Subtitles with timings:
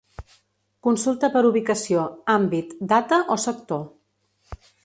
[0.87, 2.07] Consulta per ubicació,
[2.39, 3.89] àmbit, data o sector.